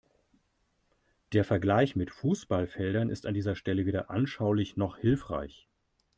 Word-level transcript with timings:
Der 1.31 1.43
Vergleich 1.45 1.95
mit 1.95 2.09
Fußballfeldern 2.09 3.09
ist 3.11 3.27
an 3.27 3.35
dieser 3.35 3.53
Stelle 3.55 3.85
weder 3.85 4.09
anschaulich 4.09 4.75
noch 4.75 4.97
hilfreich. 4.97 5.67